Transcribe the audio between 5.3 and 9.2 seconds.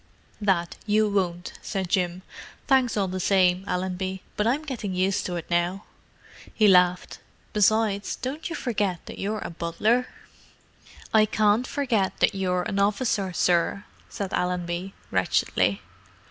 it now." He laughed. "Besides, don't you forget that